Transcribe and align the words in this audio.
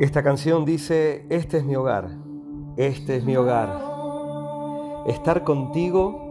Esta 0.00 0.22
canción 0.22 0.64
dice, 0.64 1.26
este 1.30 1.58
es 1.58 1.64
mi 1.64 1.76
hogar, 1.76 2.18
este 2.76 3.16
es 3.16 3.24
mi 3.24 3.36
hogar. 3.36 3.93
Estar 5.06 5.44
contigo, 5.44 6.24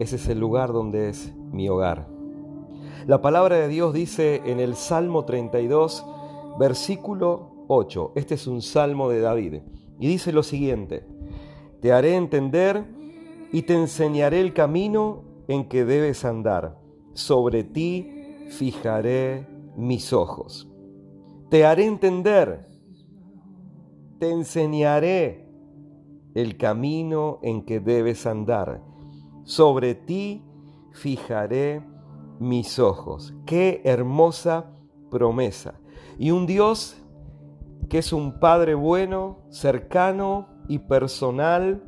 ese 0.00 0.16
es 0.16 0.28
el 0.28 0.40
lugar 0.40 0.72
donde 0.72 1.08
es 1.08 1.32
mi 1.52 1.68
hogar. 1.68 2.08
La 3.06 3.22
palabra 3.22 3.54
de 3.56 3.68
Dios 3.68 3.94
dice 3.94 4.42
en 4.44 4.58
el 4.58 4.74
Salmo 4.74 5.24
32, 5.24 6.04
versículo 6.58 7.64
8, 7.68 8.12
este 8.16 8.34
es 8.34 8.48
un 8.48 8.60
salmo 8.60 9.08
de 9.08 9.20
David, 9.20 9.62
y 10.00 10.08
dice 10.08 10.32
lo 10.32 10.42
siguiente, 10.42 11.06
te 11.80 11.92
haré 11.92 12.16
entender 12.16 12.84
y 13.52 13.62
te 13.62 13.74
enseñaré 13.74 14.40
el 14.40 14.52
camino 14.52 15.22
en 15.46 15.68
que 15.68 15.84
debes 15.84 16.24
andar, 16.24 16.76
sobre 17.12 17.62
ti 17.62 18.10
fijaré 18.48 19.46
mis 19.76 20.12
ojos. 20.12 20.68
Te 21.50 21.64
haré 21.64 21.86
entender, 21.86 22.66
te 24.18 24.32
enseñaré 24.32 25.45
el 26.36 26.56
camino 26.56 27.38
en 27.42 27.64
que 27.64 27.80
debes 27.80 28.26
andar. 28.26 28.82
Sobre 29.44 29.94
ti 29.94 30.44
fijaré 30.92 31.82
mis 32.38 32.78
ojos. 32.78 33.34
Qué 33.46 33.80
hermosa 33.84 34.72
promesa. 35.10 35.80
Y 36.18 36.30
un 36.30 36.46
Dios 36.46 36.96
que 37.88 37.98
es 37.98 38.12
un 38.12 38.40
Padre 38.40 38.74
bueno, 38.74 39.38
cercano 39.50 40.48
y 40.68 40.80
personal, 40.80 41.84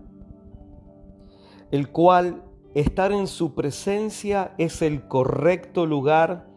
el 1.71 1.91
cual 1.91 2.45
estar 2.75 3.13
en 3.13 3.27
su 3.27 3.55
presencia 3.55 4.55
es 4.59 4.81
el 4.83 5.09
correcto 5.09 5.87
lugar 5.87 6.49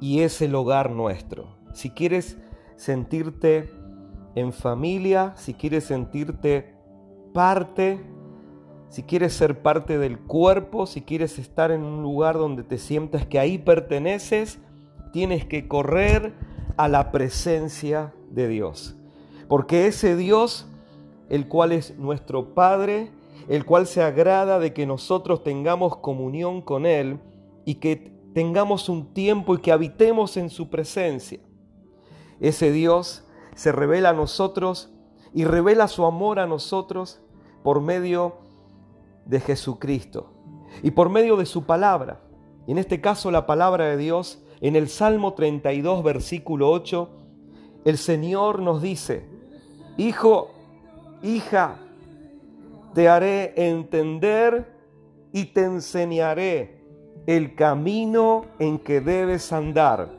y 0.00 0.20
es 0.20 0.40
el 0.40 0.54
hogar 0.54 0.90
nuestro 0.90 1.60
si 1.72 1.90
quieres 1.90 2.38
sentirte 2.76 3.70
en 4.34 4.52
familia, 4.52 5.34
si 5.36 5.54
quieres 5.54 5.84
sentirte 5.84 6.74
parte, 7.32 8.00
si 8.88 9.02
quieres 9.02 9.32
ser 9.32 9.62
parte 9.62 9.98
del 9.98 10.18
cuerpo, 10.18 10.86
si 10.86 11.02
quieres 11.02 11.38
estar 11.38 11.70
en 11.70 11.82
un 11.82 12.02
lugar 12.02 12.36
donde 12.36 12.62
te 12.62 12.78
sientas 12.78 13.24
que 13.26 13.38
ahí 13.38 13.58
perteneces, 13.58 14.58
tienes 15.12 15.44
que 15.44 15.68
correr 15.68 16.34
a 16.76 16.88
la 16.88 17.12
presencia 17.12 18.12
de 18.30 18.48
Dios. 18.48 18.96
Porque 19.48 19.86
ese 19.86 20.16
Dios, 20.16 20.68
el 21.28 21.48
cual 21.48 21.72
es 21.72 21.98
nuestro 21.98 22.54
Padre, 22.54 23.10
el 23.48 23.64
cual 23.64 23.86
se 23.86 24.02
agrada 24.02 24.58
de 24.58 24.72
que 24.72 24.86
nosotros 24.86 25.42
tengamos 25.42 25.96
comunión 25.96 26.62
con 26.62 26.86
Él 26.86 27.18
y 27.64 27.76
que 27.76 28.12
tengamos 28.34 28.88
un 28.88 29.12
tiempo 29.12 29.54
y 29.54 29.58
que 29.58 29.72
habitemos 29.72 30.36
en 30.36 30.50
su 30.50 30.70
presencia. 30.70 31.40
Ese 32.40 32.72
Dios 32.72 33.24
se 33.54 33.72
revela 33.72 34.10
a 34.10 34.14
nosotros 34.14 34.92
y 35.34 35.44
revela 35.44 35.88
su 35.88 36.04
amor 36.04 36.38
a 36.38 36.46
nosotros 36.46 37.20
por 37.62 37.80
medio 37.80 38.34
de 39.24 39.40
Jesucristo 39.40 40.32
y 40.82 40.90
por 40.90 41.08
medio 41.08 41.36
de 41.36 41.46
su 41.46 41.64
palabra. 41.64 42.20
En 42.66 42.78
este 42.78 43.00
caso 43.00 43.30
la 43.30 43.46
palabra 43.46 43.86
de 43.86 43.96
Dios, 43.96 44.42
en 44.60 44.76
el 44.76 44.88
Salmo 44.88 45.34
32, 45.34 46.02
versículo 46.02 46.70
8, 46.70 47.08
el 47.84 47.98
Señor 47.98 48.60
nos 48.60 48.82
dice, 48.82 49.24
Hijo, 49.96 50.50
hija, 51.22 51.78
te 52.94 53.08
haré 53.08 53.54
entender 53.56 54.72
y 55.32 55.46
te 55.46 55.64
enseñaré 55.64 56.84
el 57.26 57.54
camino 57.54 58.46
en 58.58 58.78
que 58.78 59.00
debes 59.00 59.52
andar. 59.52 60.18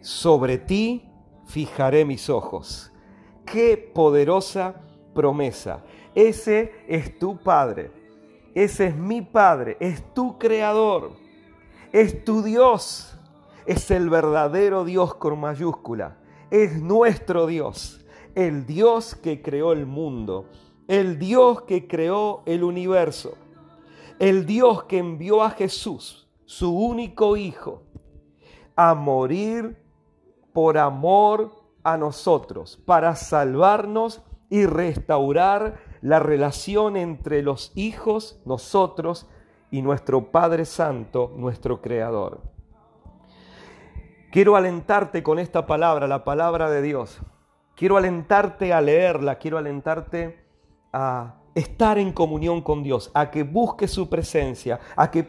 Sobre 0.00 0.58
ti 0.58 1.08
fijaré 1.46 2.04
mis 2.04 2.30
ojos. 2.30 2.92
Qué 3.44 3.76
poderosa 3.76 4.74
promesa. 5.14 5.82
Ese 6.14 6.72
es 6.88 7.18
tu 7.18 7.38
Padre. 7.38 7.90
Ese 8.54 8.86
es 8.86 8.96
mi 8.96 9.22
Padre. 9.22 9.76
Es 9.80 10.14
tu 10.14 10.38
Creador. 10.38 11.12
Es 11.92 12.24
tu 12.24 12.42
Dios. 12.42 13.16
Es 13.66 13.90
el 13.90 14.10
verdadero 14.10 14.84
Dios 14.84 15.14
con 15.14 15.38
mayúscula. 15.38 16.18
Es 16.50 16.80
nuestro 16.80 17.46
Dios. 17.46 18.04
El 18.34 18.66
Dios 18.66 19.14
que 19.14 19.42
creó 19.42 19.72
el 19.72 19.86
mundo. 19.86 20.46
El 20.88 21.18
Dios 21.18 21.62
que 21.62 21.86
creó 21.86 22.42
el 22.46 22.64
universo. 22.64 23.36
El 24.18 24.44
Dios 24.44 24.84
que 24.84 24.98
envió 24.98 25.42
a 25.42 25.50
Jesús, 25.50 26.28
su 26.44 26.76
único 26.76 27.38
Hijo, 27.38 27.84
a 28.76 28.94
morir 28.94 29.82
por 30.52 30.76
amor 30.76 31.52
a 31.82 31.96
nosotros, 31.96 32.76
para 32.84 33.16
salvarnos 33.16 34.20
y 34.50 34.66
restaurar 34.66 35.78
la 36.02 36.18
relación 36.18 36.96
entre 36.96 37.42
los 37.42 37.72
hijos, 37.74 38.40
nosotros 38.44 39.28
y 39.70 39.82
nuestro 39.82 40.30
Padre 40.30 40.64
Santo, 40.64 41.32
nuestro 41.36 41.80
Creador. 41.80 42.40
Quiero 44.32 44.56
alentarte 44.56 45.22
con 45.22 45.38
esta 45.38 45.66
palabra, 45.66 46.06
la 46.06 46.24
palabra 46.24 46.70
de 46.70 46.82
Dios. 46.82 47.20
Quiero 47.74 47.96
alentarte 47.96 48.72
a 48.72 48.80
leerla, 48.80 49.38
quiero 49.38 49.58
alentarte 49.58 50.44
a 50.92 51.36
estar 51.54 51.98
en 51.98 52.12
comunión 52.12 52.62
con 52.62 52.82
Dios, 52.82 53.10
a 53.14 53.30
que 53.30 53.42
busques 53.42 53.90
su 53.90 54.08
presencia, 54.08 54.80
a 54.96 55.10
que 55.10 55.28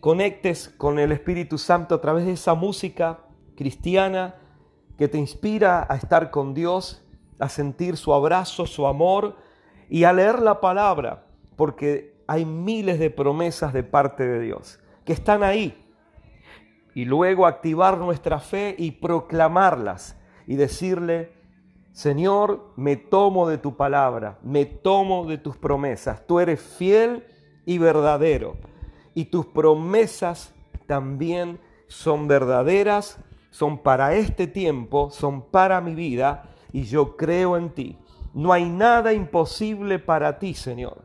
conectes 0.00 0.68
con 0.68 0.98
el 0.98 1.12
Espíritu 1.12 1.58
Santo 1.58 1.94
a 1.94 2.00
través 2.00 2.24
de 2.26 2.32
esa 2.32 2.54
música 2.54 3.20
cristiana 3.56 4.36
que 4.96 5.08
te 5.08 5.18
inspira 5.18 5.86
a 5.88 5.96
estar 5.96 6.30
con 6.30 6.54
Dios, 6.54 7.04
a 7.38 7.48
sentir 7.48 7.96
su 7.96 8.14
abrazo, 8.14 8.66
su 8.66 8.86
amor 8.86 9.36
y 9.88 10.04
a 10.04 10.12
leer 10.12 10.40
la 10.40 10.60
palabra, 10.60 11.24
porque 11.56 12.14
hay 12.26 12.44
miles 12.44 12.98
de 12.98 13.10
promesas 13.10 13.72
de 13.72 13.82
parte 13.82 14.26
de 14.26 14.40
Dios 14.40 14.78
que 15.04 15.12
están 15.12 15.42
ahí. 15.42 15.82
Y 16.94 17.04
luego 17.04 17.46
activar 17.46 17.98
nuestra 17.98 18.38
fe 18.38 18.74
y 18.78 18.92
proclamarlas 18.92 20.18
y 20.46 20.56
decirle, 20.56 21.32
Señor, 21.92 22.72
me 22.76 22.96
tomo 22.96 23.48
de 23.48 23.58
tu 23.58 23.76
palabra, 23.76 24.38
me 24.42 24.64
tomo 24.64 25.26
de 25.26 25.38
tus 25.38 25.56
promesas. 25.56 26.26
Tú 26.26 26.40
eres 26.40 26.60
fiel 26.60 27.24
y 27.64 27.78
verdadero. 27.78 28.56
Y 29.14 29.26
tus 29.26 29.46
promesas 29.46 30.54
también 30.86 31.58
son 31.86 32.28
verdaderas 32.28 33.18
son 33.56 33.78
para 33.78 34.14
este 34.14 34.46
tiempo, 34.46 35.10
son 35.10 35.40
para 35.40 35.80
mi 35.80 35.94
vida 35.94 36.50
y 36.74 36.82
yo 36.82 37.16
creo 37.16 37.56
en 37.56 37.70
ti. 37.70 37.96
No 38.36 38.52
hay 38.52 38.68
nada 38.68 39.12
imposible 39.14 39.98
para 39.98 40.38
ti, 40.38 40.52
Señor. 40.52 40.98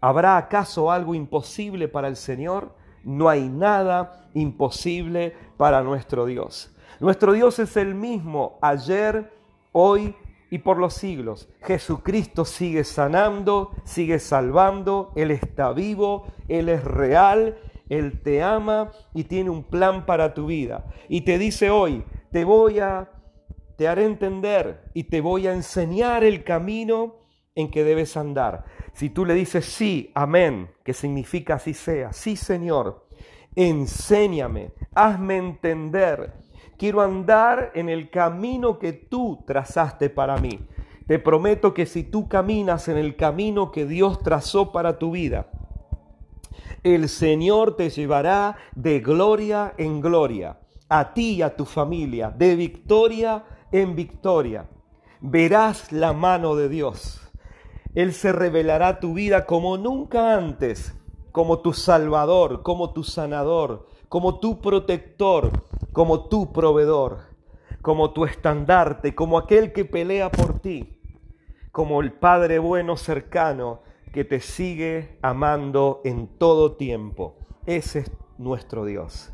¿Habrá 0.00 0.38
acaso 0.38 0.90
algo 0.90 1.14
imposible 1.14 1.86
para 1.86 2.08
el 2.08 2.16
Señor? 2.16 2.74
No 3.04 3.28
hay 3.28 3.48
nada 3.48 4.26
imposible 4.34 5.36
para 5.56 5.82
nuestro 5.82 6.24
Dios. 6.26 6.74
Nuestro 6.98 7.34
Dios 7.34 7.58
es 7.58 7.76
el 7.76 7.94
mismo 7.94 8.58
ayer, 8.62 9.30
hoy 9.72 10.16
y 10.50 10.58
por 10.58 10.78
los 10.78 10.94
siglos. 10.94 11.48
Jesucristo 11.62 12.44
sigue 12.44 12.84
sanando, 12.84 13.72
sigue 13.84 14.18
salvando, 14.18 15.12
Él 15.16 15.30
está 15.30 15.72
vivo, 15.72 16.26
Él 16.48 16.70
es 16.70 16.82
real 16.82 17.56
él 17.90 18.22
te 18.22 18.40
ama 18.42 18.92
y 19.12 19.24
tiene 19.24 19.50
un 19.50 19.64
plan 19.64 20.06
para 20.06 20.32
tu 20.32 20.46
vida. 20.46 20.86
Y 21.08 21.22
te 21.22 21.36
dice 21.38 21.70
hoy, 21.70 22.04
te 22.30 22.44
voy 22.44 22.78
a, 22.78 23.10
te 23.80 23.88
haré 23.88 24.04
entender 24.04 24.90
y 24.92 25.04
te 25.04 25.22
voy 25.22 25.46
a 25.46 25.54
enseñar 25.54 26.22
el 26.22 26.44
camino 26.44 27.14
en 27.54 27.70
que 27.70 27.82
debes 27.82 28.14
andar. 28.18 28.66
Si 28.92 29.08
tú 29.08 29.24
le 29.24 29.32
dices 29.32 29.64
sí, 29.64 30.10
amén, 30.14 30.68
que 30.84 30.92
significa 30.92 31.54
así 31.54 31.72
sea, 31.72 32.12
sí 32.12 32.36
Señor, 32.36 33.08
enséñame, 33.56 34.72
hazme 34.94 35.38
entender. 35.38 36.34
Quiero 36.76 37.00
andar 37.00 37.72
en 37.74 37.88
el 37.88 38.10
camino 38.10 38.78
que 38.78 38.92
tú 38.92 39.42
trazaste 39.46 40.10
para 40.10 40.36
mí. 40.36 40.60
Te 41.06 41.18
prometo 41.18 41.72
que 41.72 41.86
si 41.86 42.02
tú 42.02 42.28
caminas 42.28 42.86
en 42.88 42.98
el 42.98 43.16
camino 43.16 43.72
que 43.72 43.86
Dios 43.86 44.22
trazó 44.22 44.72
para 44.72 44.98
tu 44.98 45.12
vida, 45.12 45.46
el 46.82 47.08
Señor 47.08 47.76
te 47.76 47.88
llevará 47.88 48.58
de 48.74 49.00
gloria 49.00 49.72
en 49.78 50.02
gloria, 50.02 50.58
a 50.90 51.14
ti 51.14 51.36
y 51.36 51.40
a 51.42 51.56
tu 51.56 51.64
familia, 51.64 52.28
de 52.28 52.56
victoria 52.56 53.42
en 53.72 53.96
victoria. 53.96 54.68
Verás 55.20 55.92
la 55.92 56.12
mano 56.12 56.56
de 56.56 56.68
Dios. 56.68 57.20
Él 57.94 58.12
se 58.12 58.32
revelará 58.32 59.00
tu 59.00 59.14
vida 59.14 59.46
como 59.46 59.76
nunca 59.76 60.34
antes, 60.34 60.94
como 61.32 61.60
tu 61.60 61.72
salvador, 61.72 62.62
como 62.62 62.92
tu 62.92 63.02
sanador, 63.04 63.86
como 64.08 64.40
tu 64.40 64.60
protector, 64.60 65.50
como 65.92 66.28
tu 66.28 66.52
proveedor, 66.52 67.18
como 67.82 68.12
tu 68.12 68.24
estandarte, 68.24 69.14
como 69.14 69.38
aquel 69.38 69.72
que 69.72 69.84
pelea 69.84 70.30
por 70.30 70.60
ti, 70.60 71.00
como 71.72 72.00
el 72.00 72.12
Padre 72.12 72.58
bueno 72.58 72.96
cercano 72.96 73.82
que 74.12 74.24
te 74.24 74.40
sigue 74.40 75.18
amando 75.22 76.00
en 76.04 76.26
todo 76.38 76.76
tiempo. 76.76 77.38
Ese 77.66 78.00
es 78.00 78.12
nuestro 78.38 78.84
Dios. 78.84 79.32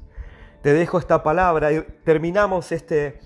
Te 0.62 0.72
dejo 0.72 0.98
esta 0.98 1.22
palabra 1.22 1.72
y 1.72 1.82
terminamos 2.04 2.72
este 2.72 3.20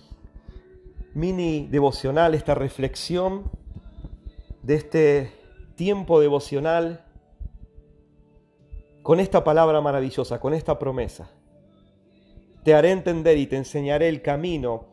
mini 1.15 1.67
devocional, 1.71 2.35
esta 2.35 2.55
reflexión 2.55 3.51
de 4.63 4.75
este 4.75 5.33
tiempo 5.75 6.21
devocional 6.21 7.05
con 9.03 9.19
esta 9.19 9.43
palabra 9.45 9.81
maravillosa, 9.81 10.41
con 10.41 10.55
esta 10.55 10.79
promesa. 10.79 11.31
Te 12.65 12.75
haré 12.75 12.91
entender 12.91 13.39
y 13.39 13.47
te 13.47 13.57
enseñaré 13.57 14.09
el 14.09 14.23
camino 14.23 14.85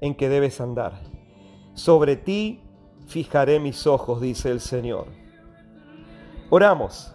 en 0.00 0.14
que 0.14 0.28
debes 0.28 0.60
andar. 0.60 1.00
Sobre 1.74 2.16
ti 2.16 2.62
fijaré 3.06 3.58
mis 3.58 3.86
ojos, 3.86 4.20
dice 4.20 4.50
el 4.50 4.60
Señor. 4.60 5.06
Oramos. 6.50 7.12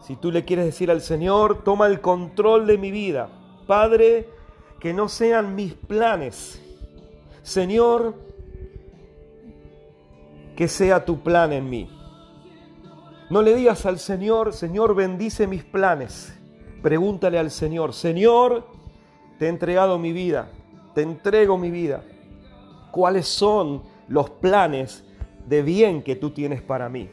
Si 0.00 0.16
tú 0.16 0.30
le 0.30 0.44
quieres 0.44 0.64
decir 0.64 0.90
al 0.90 1.00
Señor, 1.00 1.64
toma 1.64 1.86
el 1.86 2.00
control 2.00 2.66
de 2.66 2.78
mi 2.78 2.90
vida. 2.90 3.28
Padre, 3.66 4.28
que 4.80 4.94
no 4.94 5.08
sean 5.08 5.54
mis 5.54 5.74
planes. 5.74 6.62
Señor, 7.46 8.16
que 10.56 10.66
sea 10.66 11.04
tu 11.04 11.20
plan 11.20 11.52
en 11.52 11.70
mí. 11.70 11.88
No 13.30 13.40
le 13.40 13.54
digas 13.54 13.86
al 13.86 14.00
Señor, 14.00 14.52
Señor, 14.52 14.96
bendice 14.96 15.46
mis 15.46 15.62
planes. 15.62 16.36
Pregúntale 16.82 17.38
al 17.38 17.52
Señor, 17.52 17.94
Señor, 17.94 18.66
te 19.38 19.46
he 19.46 19.48
entregado 19.48 19.96
mi 19.96 20.10
vida, 20.10 20.48
te 20.92 21.02
entrego 21.02 21.56
mi 21.56 21.70
vida. 21.70 22.02
¿Cuáles 22.90 23.28
son 23.28 23.84
los 24.08 24.28
planes 24.28 25.04
de 25.46 25.62
bien 25.62 26.02
que 26.02 26.16
tú 26.16 26.30
tienes 26.30 26.62
para 26.62 26.88
mí? 26.88 27.08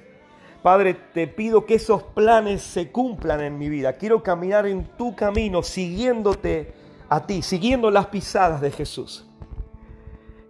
Padre, 0.63 0.95
te 1.13 1.27
pido 1.27 1.67
que 1.67 1.75
esos 1.75 2.01
planes 2.01 2.63
se 2.63 2.91
cumplan 2.91 3.39
en 3.41 3.59
mi 3.59 3.69
vida. 3.69 3.93
Quiero 3.93 4.23
caminar 4.23 4.65
en 4.65 4.97
tu 4.97 5.15
camino, 5.15 5.61
siguiéndote 5.61 6.73
a 7.07 7.23
ti, 7.27 7.43
siguiendo 7.43 7.91
las 7.91 8.07
pisadas 8.07 8.61
de 8.61 8.71
Jesús. 8.71 9.27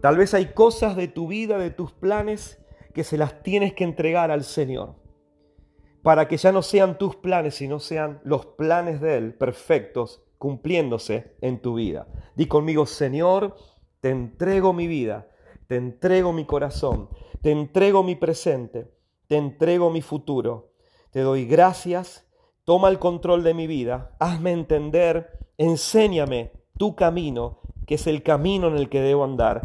Tal 0.04 0.18
vez 0.18 0.34
hay 0.34 0.48
cosas 0.48 0.98
de 0.98 1.08
tu 1.08 1.30
vida, 1.30 1.58
de 1.58 1.70
tus 1.70 1.94
planes, 1.94 2.62
que 2.94 3.06
se 3.06 3.18
las 3.18 3.42
tienes 3.42 3.74
que 3.74 3.86
entregar 3.86 4.32
al 4.32 4.44
Señor, 4.44 4.96
para 6.02 6.28
que 6.28 6.36
ya 6.36 6.52
no 6.52 6.62
sean 6.62 6.98
tus 6.98 7.16
planes, 7.16 7.56
sino 7.56 7.80
sean 7.80 8.20
los 8.26 8.46
planes 8.46 9.00
de 9.00 9.16
Él 9.16 9.34
perfectos, 9.34 10.22
cumpliéndose 10.38 11.38
en 11.40 11.62
tu 11.62 11.76
vida. 11.76 12.06
Di 12.36 12.48
conmigo, 12.48 12.86
Señor, 12.86 13.56
te 14.02 14.10
entrego 14.10 14.74
mi 14.74 14.88
vida, 14.88 15.30
te 15.68 15.78
entrego 15.78 16.34
mi 16.34 16.44
corazón, 16.44 17.08
te 17.42 17.52
entrego 17.52 18.04
mi 18.04 18.16
presente, 18.18 18.92
te 19.28 19.38
entrego 19.38 19.90
mi 19.90 20.02
futuro. 20.02 20.74
Te 21.12 21.22
doy 21.22 21.46
gracias, 21.46 22.30
toma 22.66 22.90
el 22.90 23.00
control 23.00 23.42
de 23.42 23.54
mi 23.54 23.68
vida, 23.68 24.18
hazme 24.20 24.52
entender, 24.52 25.40
enséñame 25.58 26.52
tu 26.78 26.94
camino, 26.94 27.62
que 27.88 27.96
es 27.96 28.06
el 28.06 28.22
camino 28.22 28.68
en 28.68 28.76
el 28.76 28.90
que 28.90 29.00
debo 29.00 29.24
andar. 29.24 29.62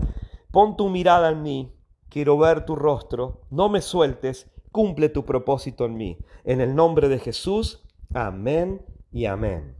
Pon 0.50 0.76
tu 0.76 0.88
mirada 0.88 1.30
en 1.30 1.42
mí, 1.42 1.74
quiero 2.08 2.38
ver 2.38 2.64
tu 2.64 2.74
rostro, 2.74 3.42
no 3.50 3.68
me 3.68 3.82
sueltes, 3.82 4.50
cumple 4.72 5.10
tu 5.10 5.26
propósito 5.26 5.84
en 5.84 5.96
mí. 5.96 6.18
En 6.44 6.60
el 6.60 6.74
nombre 6.74 7.08
de 7.08 7.18
Jesús, 7.18 7.84
amén 8.14 8.82
y 9.12 9.26
amén. 9.26 9.76